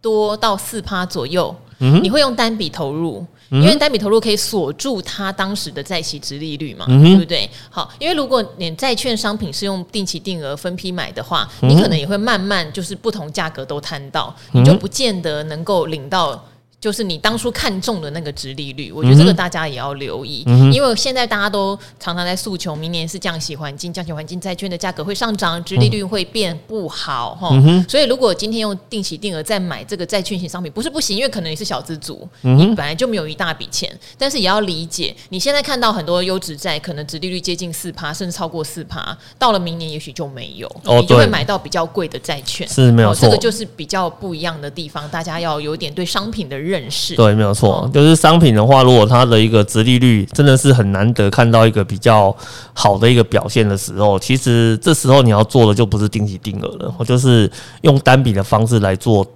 [0.00, 1.54] 多到四趴左右。
[1.82, 7.48] 嗯、你会用单笔投入，因为单笔投入可以锁住它当时的债息殖利率嘛，嗯、对不对？
[7.70, 16.44] 好，因为如果你债券商品是用定期定额分批买的话，你可能也会慢慢就是不同价格都摊到，你就不见得能够领到。
[16.80, 27.84] 就是你当初看中的那个值利率，我觉得这个大家也要留意，嗯、因为现在大家都常常在诉求明年是降息环境，降息环境债券的价格会上涨，值利率会变不好哈、嗯。
[27.86, 46.69] 所以如果今天用定期定额再买这个债券型商品，不是不行，因为可能你是小资族，你本来就没有一大笔钱，但是也要理解，你现在看到很多优质债可能值利率接近四趴，甚至超过四趴，到了明年也许就没有，你就会买到比较贵的债券，是没有错，这个就是比较不一样的地方，大家要有点对商品的认。
[46.70, 47.14] 认识。
[47.16, 52.34] 对，没有错，就是商品的话，如果它的一个值利率真的是很难得看到一个比较
[52.72, 57.50] 好的一个表现的时候，其实这时候你要做的就不是定期定额了，我就是
[57.82, 59.26] 用单笔的方式来做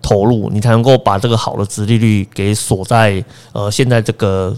[0.00, 3.22] 投入，你才能够把这个好的值利率给锁在
[3.52, 4.56] 呃现在这个。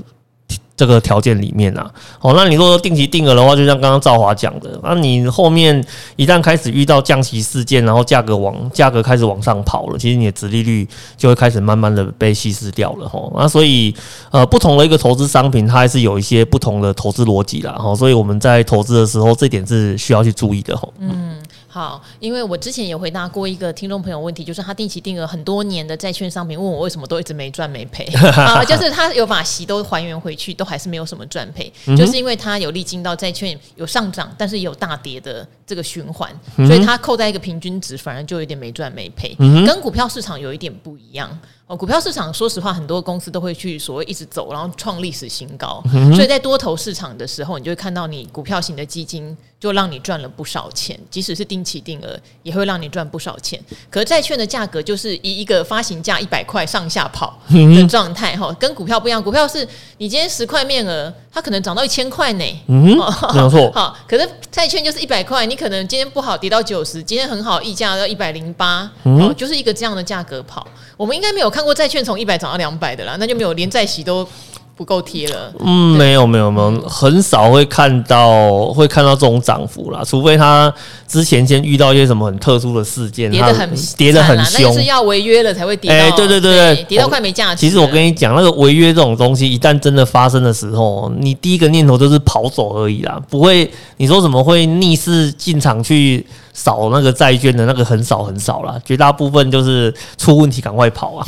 [0.76, 5.82] 这个条件里面啊，哦，那你如果说定期定额的话，就像刚刚赵华讲的，那你后面
[6.16, 13.18] 一旦开始遇到降息事件，然后价格往价格开始往上跑了，其实你的值利率就会开始慢慢的被稀释掉了哈。
[13.34, 13.94] 那所以
[14.30, 17.94] 呃，不同的一个投资商品，它还是有一些不同的投资逻辑啦哈。
[17.96, 20.86] 所以我们在投资的时候，这点是需要去注意的哈。
[20.98, 21.36] 嗯。
[21.76, 28.02] 好，因为我之前也回答过一个听众朋友问题，就是他定期定额很多年的债券商品，问我为什么都一直没赚没赔
[28.34, 28.64] 啊？
[28.64, 36.34] 就是他有把息都还原回去，都还是没有什么赚赔，就是因为他有历经到债券有上涨，但是也有大跌的这个循环，
[36.66, 41.38] 所以他扣在一个平均值，反而就有点没赚没赔，跟股票市场有一点不一样。
[41.68, 45.82] 哦，股票市场说实话，很多公司都会去所谓一直走，然后创历史新高。
[46.14, 53.60] 所以在多头市场的时候，你就会看到你股票型的基金就让你赚了不少钱，即使是定期定额也会让你赚不少钱。
[53.90, 59.20] 可是债券的价格就是以一个发行价一百块上下跑的状态哈，跟股票不一样。
[59.20, 59.66] 股票是
[59.98, 62.44] 你今天十块面额，它可能涨到一千块呢。
[62.68, 62.96] 嗯，
[63.34, 63.68] 没有错。
[63.74, 70.64] 好，可是债券就是一百块，你可能今天不好跌到九十，今天很好溢价到一百零八，哦，就是一个这样的价格跑。
[70.96, 74.26] 我们应该没有看过债券从一百涨到两百的啦，那就没有连债息都
[74.74, 75.52] 不够贴了。
[75.60, 80.72] 嗯，没有没有没有，很少会看到会看到这种涨幅啦，除非他
[81.06, 85.90] 之前先遇到一些什么很特殊的事件，跌得很跌得很凶，那是要违约了才会跌。
[85.90, 87.60] 哎，对对对对，跌到快没价值。
[87.60, 96.26] 其实我跟你讲，那个违约这种东西，一旦真的发生的时候，你第一个念头就是跑走而已啦，不会你说怎么会逆势进场去。
[96.56, 101.26] 扫那个债券的那个很少很少啦，绝大部分就是出问题赶快跑啊。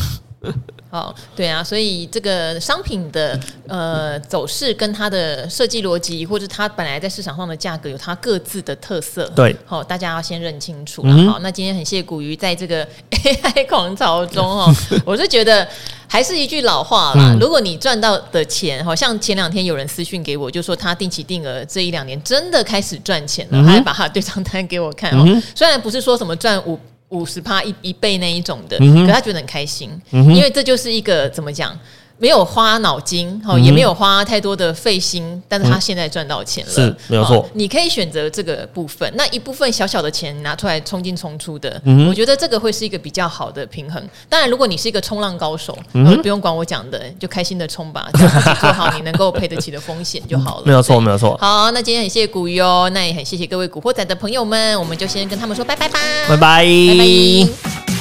[0.91, 9.31] 哦，对啊，所以这个商品的呃走势跟它的设计逻辑，或者它本来在市场上的价格，有它各自的特色。
[9.37, 11.13] 对，好、哦，大家要先认清楚了。
[11.13, 14.75] 嗯、好，那今天很谢谢股鱼在这个 AI 狂潮中哦，
[15.05, 15.69] 我是觉得
[16.07, 25.25] 还是一句老话啦，嗯、如果你赚到的钱，好像前两天有人私讯给我，就说他定期定额这一两年真的开始赚钱了，嗯、还把他对账单给我看哦。
[25.27, 26.79] 嗯、虽然不是说什么赚五。
[27.11, 31.79] 五十趴一一倍那一种的，嗯、可他觉得很开心，嗯、因为这就是一个怎么讲？
[32.19, 37.49] 没有花脑筋，哈，也没有花太多的费心，但是他现在赚到钱了，是没有错。
[37.55, 44.03] 你可以选择这个部分，那一部分小小的钱拿出来冲进冲出的，我觉得这个会是一个比较好的平衡。
[44.29, 45.79] 当然，如果你是一个冲浪高手，
[46.21, 50.63] 不用管我讲的，就开心的冲吧，做好你能够赔得起的风险就好了。
[50.67, 51.37] 没有错，没有错。
[51.41, 55.99] 好，那今天很谢谢古鱼哦，那也很谢谢各位古惑仔的朋友们，我们就先跟他们说拜拜吧，
[56.29, 57.98] 拜拜，拜拜。